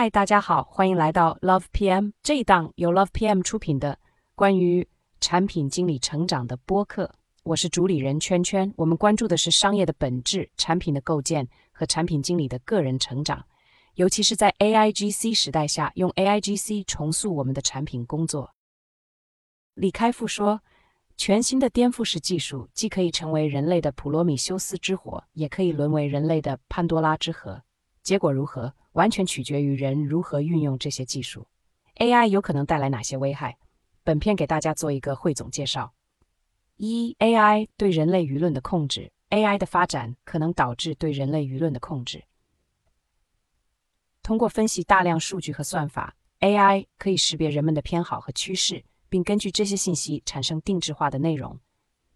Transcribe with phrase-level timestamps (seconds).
[0.00, 3.98] 嗨，大家好，欢迎来到 Love PM 这一档由 Love PM 出品的
[4.36, 4.86] 关于
[5.18, 7.12] 产品经理成长的播客。
[7.42, 13.44] 我是主理人圈圈，我们关注的是商业的本质、产品的构建和产品经理的个人成长，
[13.94, 18.54] 尤其是在 AIGC 时代下，用 AIGC 重塑我们的产品工作。
[19.74, 20.62] 李开复说
[21.18, 27.64] ：“全新的颠覆式技术既可以成为人类的普罗米修斯之火，也可以沦为人类的潘多拉之盒。
[28.04, 31.46] 结果如何？”完全取决于人如何运用这些技术。
[31.98, 33.56] AI 有可能带来哪些危害？
[34.02, 35.92] 本片给大家做一个汇总介绍。
[36.78, 39.12] 一、AI 对人类舆论的控制。
[39.30, 42.24] AI 的发展可能导致对人类舆论的控制。
[44.22, 51.56] 通过分析大量数据和算法，AI 可以识别人们的偏好和趋势，并根据这些信息产生定制化的内容。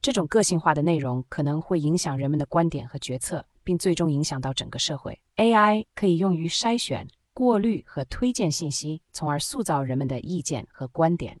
[0.00, 3.46] 这种个性化的内容可能会影响人们的观点和决策。
[3.64, 5.20] 并最终影响到整个社会。
[5.36, 11.38] AI 可以用于筛选、过滤和推荐信息，从而塑造人们的意见和观点。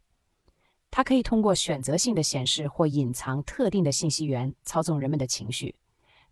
[0.90, 5.74] 它可以通过选择性的显示或隐藏特定的信息源，操纵人们的情绪。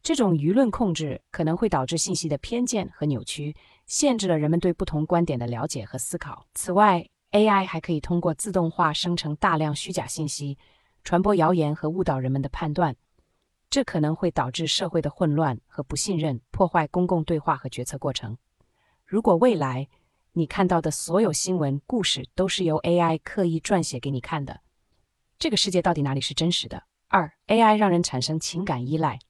[0.02, 3.54] 这种舆论控制可能会导致信息的偏见和扭曲，
[3.86, 6.46] 限制了人们对不同观点的了解和思考。
[6.54, 10.56] 此外，AI 还可以通过自动化生成大量虚假信息，
[11.04, 12.96] 传播谣言和误导人们的判断。
[13.70, 18.36] 这可能会导致社会的混乱和不信任，破坏公共对话和决策过程。
[19.06, 19.88] 如果未来
[20.32, 24.60] 你看到的所有新闻故事都是由 AI 刻意撰写给你看的，
[25.38, 26.82] 这个世界到底哪里是真实的？
[27.06, 29.20] 二，AI 让人产生情感依赖。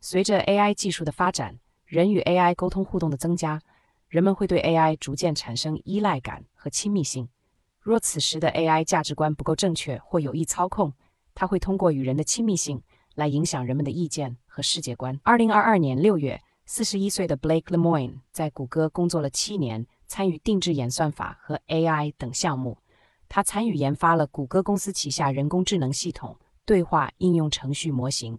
[0.00, 3.60] 随着 AI 技术的发展，人与 AI 沟通互动的增加，
[4.08, 7.28] 人们会对 AI 逐渐产生依赖感和亲密性。
[7.78, 10.94] 若此时的 AI 价值观不够正确或有意操控，
[11.34, 12.82] 它会通过与人的亲密性。
[13.16, 15.18] 来影响人们的意见和世界观。
[15.24, 22.78] 二零二二年六月，四十一岁的 Blake Lemoine 在谷歌工作了七年，参与定制演算法和 AI 等项目。
[23.28, 28.38] 他参与研发了谷歌公司旗下人工智能系统对话应用程序模型。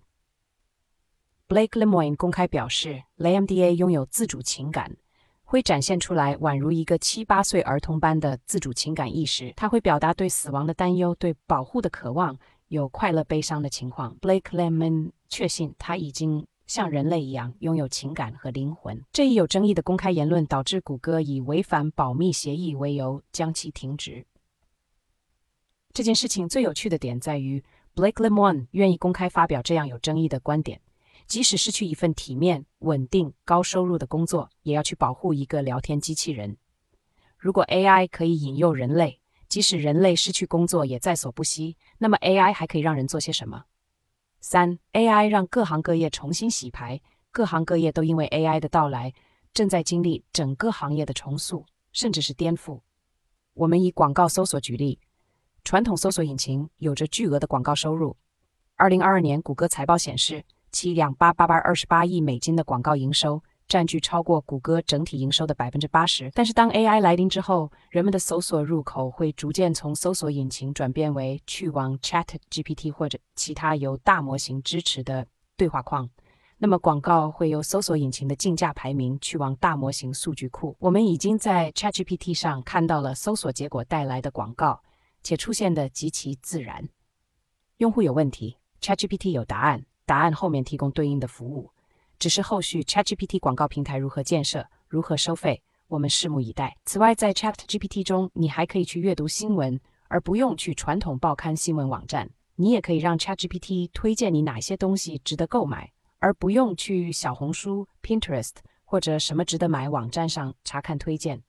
[1.47, 4.96] Blake Lemoine 公开表示，LaMDA 拥有自主情感，
[5.44, 9.53] 会展现出来宛如一个七八岁儿童般的自主情感意识。
[9.56, 12.38] 他会表达对死亡的担忧，对保护的渴望。
[12.67, 14.17] 有快乐、悲伤的情况。
[14.19, 19.03] Blake Lemon 确信他已经像人类一样拥有情感和灵魂。
[19.11, 24.25] 这一有争议的公开言论导致谷歌以违反保密协议为由将其停职。
[25.94, 27.63] 这件事情最有趣的点在于
[27.95, 30.79] ，Blake Lemon 愿意公开发表这样有争议的观点，
[31.25, 36.57] 即使失去一份体面、稳定、高收入的工作，也要去保护一个聊天机器人。
[37.38, 39.22] 如果 AI 可以引诱人类，
[39.57, 43.63] 即使人类失去工作也在所不惜，那么 AI 还可以让人做些什么？
[44.40, 47.01] 三，AI 让各行各业重新洗牌，
[47.31, 49.16] 各行各业都因为 AI 的到来
[49.56, 52.81] 正在经历整个行业的重塑，甚至是颠覆。
[53.56, 55.00] 我们以广告搜索举例，
[55.63, 58.16] 传统搜索引擎有着巨额的广告收入。
[58.75, 63.41] 二零二二年，谷歌财报显示，其两八八八二十八亿美金的广告营收。
[63.67, 66.31] 占据超过谷歌整体营收的百分之八十。
[66.33, 76.09] 但是当 AI 来临之后，人们的搜索入口会逐渐从搜索引擎转变为去往 Chat GPT 或者其他由大模型支持的对话框。
[76.59, 80.75] 那么广告会由搜索引擎的竞价排名去往大模型数据库。
[80.79, 84.81] 我们已经在 Chat GPT 上看到了搜索结果带来的广告，
[85.22, 86.89] 且出现的极其自然。
[87.78, 91.69] 用户有问题，Chat GPT 有答案，答案后面提供对应的服务。
[92.19, 96.75] 只是后续 ChatGPT 广告平台如何建设、如何收费，我们拭目以待。
[96.85, 102.29] 此外，在 ChatGPT 中，你还可以去阅读新闻，而不用去传统报刊新闻网站。
[102.55, 111.44] 你也可以让 ChatGPT 推荐你哪些东西值得购买，而不用去小红书、Pinterest 或者什么值得买网站上查看推荐。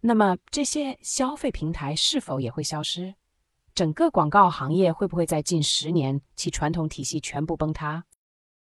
[0.00, 3.14] 那么，这些消费平台是否也会消失？
[3.74, 8.04] 整个广告行业会不会在近十年其传统体系全部崩塌？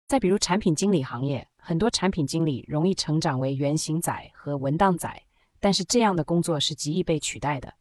[0.06, 5.22] 再比如产品经理行业，很多产品经理容易成长为原型仔和文档仔，
[5.58, 7.72] 但是这样的工作是极易被取代的。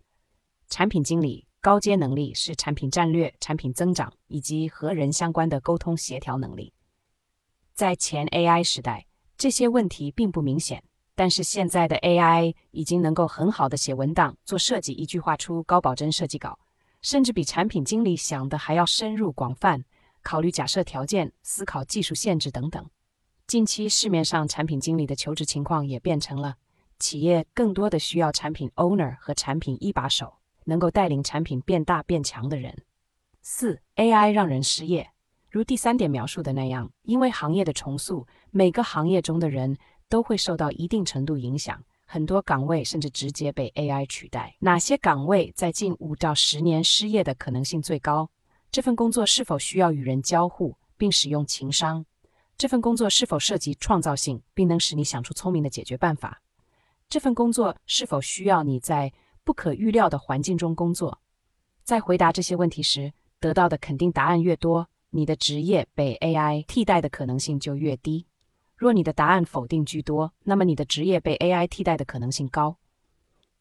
[0.70, 6.74] 产品经理高阶能力是产品战略、产品增长以及和人相关的沟通协调能力。
[7.74, 9.06] 在前 AI 时代，
[9.38, 10.82] 这些问题并不明显，
[11.16, 16.58] 但是现在的 AI 已经能够很好的写文档、做设计，一句话出高保真设计稿，
[17.02, 19.84] 甚至比产品经理想的还要深入广泛。
[20.24, 22.90] 考虑假设条件，思考技术限制等等。
[23.46, 26.56] 近期市面上产品经理的求职情况也变成了
[26.98, 32.84] 企业更多的需要产品 owner 和产品一把手，能够带领产品变大变强的人。
[33.42, 35.12] 四 AI 让人失业，
[35.52, 39.78] 如第三点描述的那样，因为行业的重塑，每个行业中的人
[40.08, 44.56] 都会受到一定程度影响，很多岗位甚至直接被 AI 取代。
[44.60, 48.30] 哪些岗位在近五到十年失业的可能性最高？
[48.74, 52.04] 这份工作是否需要与人交互并使用情商？
[52.58, 56.42] 这份工作是否涉及创造性，并能使你想出聪明的解决办法？
[57.08, 61.22] 这份工作是否需要你在不可预料的环境中工作？
[61.84, 68.26] 在回答这些问题时，得到的肯定答案越多，你的职业被 AI 替代的可能性就越低。
[68.76, 72.76] 若你的答案否定居多，那么你的职业被 AI 替代的可能性高。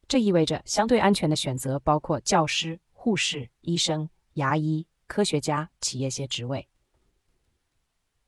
[0.09, 6.71] 这意味着相对安全的选择包括教师、护士、医生、牙医、科学家、企业些职位。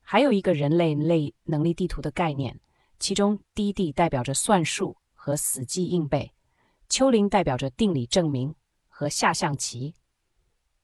[0.01, 2.59] 还有一个人类类能力地图的概念，
[2.99, 6.31] 其中 D-D 代表着算术和死记硬背，
[6.87, 8.53] 丘陵代表着定理证明
[8.87, 9.95] 和下象棋，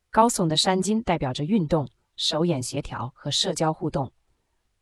[0.10, 4.12] 高耸的山金代表着运动、手眼协调和社交互动。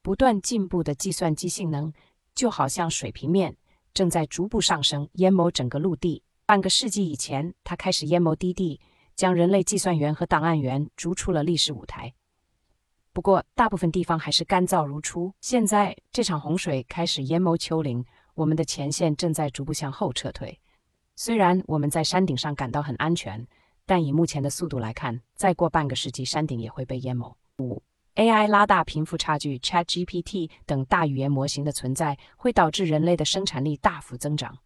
[0.02, 1.92] 不断进步的计算机性能，
[2.34, 3.58] 就好像水平面
[3.94, 6.24] 正在逐步上升，淹没整个陆地。
[6.46, 8.80] 半个世纪以前，它开始淹没低地
[9.20, 12.14] 将人类计算员和档案员逐出了历史舞台。
[13.12, 15.34] 不过，大部分地方还是干燥如初。
[15.42, 20.58] 现在，这场洪水开始淹没丘陵，我们的前线正在逐步向后撤退。
[21.18, 23.46] 虽然我们在山顶上感到很安全，
[23.86, 27.36] 但以目前的速度来看，再过半个世纪，山顶也会被淹没。
[27.58, 27.84] 五
[28.16, 34.60] ，AI 拉大贫富差距，ChatGPT 等大语言模型的存在会导致人类的生产力大幅增长，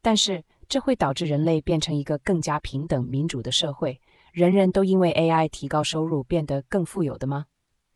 [0.00, 4.00] 但是这会导致人类变成一个更加平等民主的社会，
[4.32, 7.46] 人人都因为 AI 提高收入变得更富有的吗？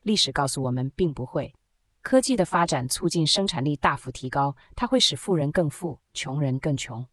[0.03, 1.55] 历史告诉我们，并不会。
[2.03, 7.05] 科技的发展促进生产力大幅提高，它会使富人更富，穷人更穷。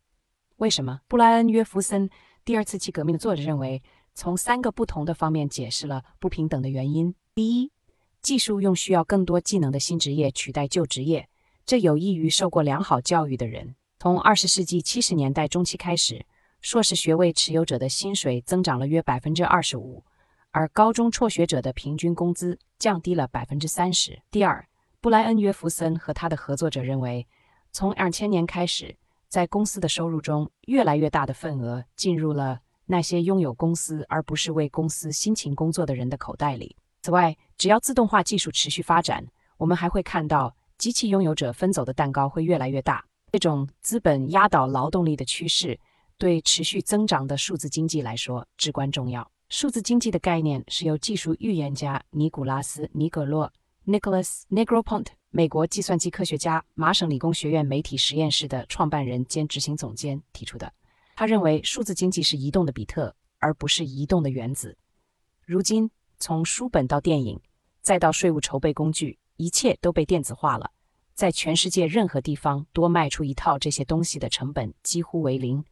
[0.58, 1.02] 为什么？
[1.08, 2.08] 布莱恩·约弗森
[2.46, 3.84] 《第二次期革命》的作者认为，
[4.14, 7.14] 从三个不同的方面解释了不平等的原因。
[7.36, 7.72] 第一，
[8.22, 11.28] 技术用需要更多技能的新职业取代旧职业，
[11.66, 13.76] 这有益于受过良好教育的人。
[14.00, 16.24] 从二十世纪七十年代中期开始，
[16.62, 20.04] 硕士学位持有者的薪水增长了约百分之二十五。
[20.52, 24.22] 而高中辍学者的平均工资降低了百分之三十。
[24.30, 24.68] 第二，
[25.02, 27.28] 布莱恩·约弗森和他的合作者认为，
[27.72, 28.96] 从二千年开始，
[29.28, 36.76] 在公司的收入中，越来越大的份额进入了那些拥有公司而不是为公司辛勤工作的人的口袋里。
[37.02, 39.26] 此外，只要自动化技术持续发展，
[39.58, 43.04] 我们还会看到机器拥有者分走的蛋糕会越来越大。
[43.32, 45.78] 这种资本压倒劳动力的趋势，
[46.18, 49.30] 对持续增长的数字经济来说至关重要。
[49.50, 53.52] 数字经济的概念是由技术预言家尼古拉斯·尼格洛
[53.86, 60.72] （Nicholas Negroponte）、美国计算机科学家、麻省理工学院媒体实验室的创办人兼执行总监提出的。
[61.16, 64.78] 他认为，数字经济是移动的比特，而不是移动的原子。
[65.46, 67.40] 如今，从书本到电影，
[67.82, 70.72] 再到税务筹备工具，一切都被电子化了。
[71.18, 75.66] 在全世界任何地方，多卖出一套这些东西的成本几乎为零，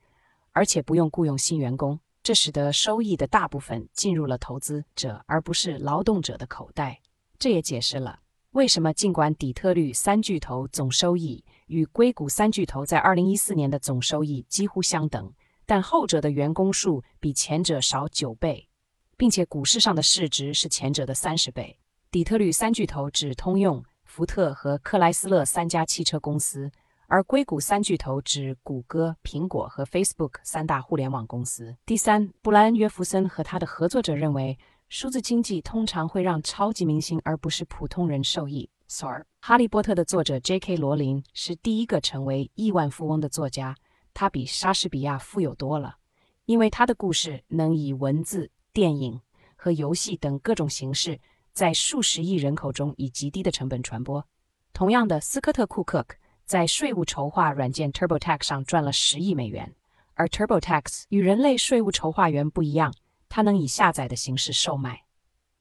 [0.53, 1.99] 而且不用雇佣新员工。
[2.23, 6.99] 这使得收益的大部分进入了投资者而不是劳动者的口袋。
[7.37, 8.21] 这也解释了
[8.53, 15.31] 为什么尽管底特律三巨头总收益与硅谷三巨头在2014年的总收益几乎相等，
[15.67, 18.67] 但后者的员工数比前者少九倍，
[19.15, 21.77] 并且股市上的市值是前者的三十倍。
[22.09, 23.83] 底特律三巨头指通用、
[24.15, 26.71] 福特和克莱斯勒三家汽车公司。
[27.07, 31.75] 而硅谷三巨头指谷歌、苹果和 Facebook 三大互联网公司。
[31.85, 34.57] 第三，布莱恩·约弗森和他的合作者认为，
[34.87, 38.69] 数字经济通常会让超级明星而不是普通人受益。
[38.87, 40.77] Sir，《哈利波特》的作者 J.K.
[40.77, 43.75] 罗琳是第一个成为亿万富翁的作家，
[44.13, 45.97] 他比莎士比亚富有多了，
[46.45, 49.19] 因为他的故事能以文字、电影
[49.57, 51.19] 和游戏等各种形式，
[51.55, 54.27] 在数十亿人口中以极低的成本传播。
[54.73, 56.05] 同样的，斯科特·库克。
[56.45, 59.73] 在税务筹划软件 TurboTax 上赚了十亿美元，
[60.13, 62.93] 而 TurboTax 与人类税务筹划员不一样，
[63.29, 65.05] 它能以下载的形式售卖。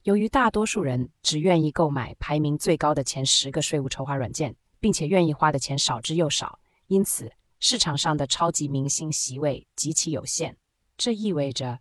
[0.03, 10.55] 由于大多数人只愿意购买排名最高的前十个税务筹划软件，并且愿意花的钱少之又少，因此市场上的超级明星席位极其有限。
[10.95, 11.79] 这意味着，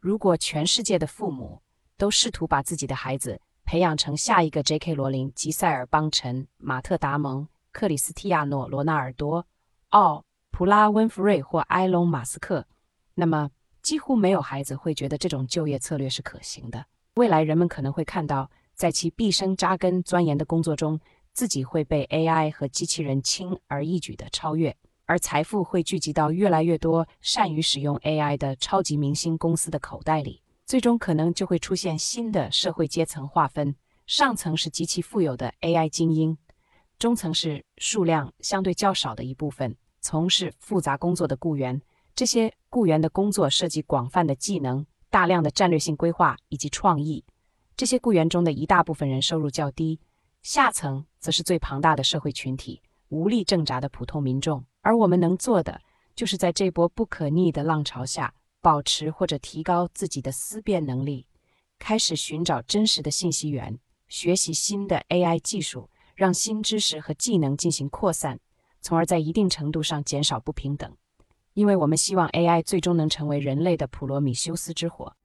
[0.00, 1.62] 如果全世界的父母
[1.96, 4.96] 都试图把自己的孩子培养成下一个 J.K.
[4.96, 9.46] 罗琳、吉塞尔·邦辰、马特·达蒙，克里斯蒂亚诺·罗纳尔多、
[9.90, 12.66] 奥普拉温弗瑞或埃隆·马斯克，
[13.14, 13.48] 那么
[13.80, 16.84] 几乎没有孩子会觉得这种就业策略是可行的。
[17.14, 20.98] 未来人们可能会看到，在其毕生扎根钻研的工作中，
[21.32, 30.42] 自己会被 AI 和机器人轻而易举地超越，而财富会聚集到越来越多善于使用 AI 的超级明星公司的口袋里。
[30.70, 33.74] 最终可能就会出现新的社会阶层划分：
[34.06, 36.38] 上层是极其富有的 AI 精英。
[36.96, 41.82] 中层是数量相对较少的一部分，从事复杂工作的雇员。
[42.14, 47.24] 这些雇员的工作涉及广泛的技能、大量的战略性规划以及创意。
[47.76, 49.98] 这些雇员中的一大部分人收入较低，
[50.42, 54.64] 下层则是最庞大的社会群体——无力挣扎的普通民众。
[54.82, 55.80] 而我们能做的，
[56.14, 61.26] 就是在这波不可逆的浪潮下，保持或者提高自己的思辨能力，
[61.78, 68.38] 开始寻找真实的信息源，学习新的 AI 技术，让新知识和技能进行扩散，
[68.80, 70.96] 从而在一定程度上减少不平等。
[71.54, 75.16] 因为我们希望 AI 最终能成为人类的普罗米修斯之火。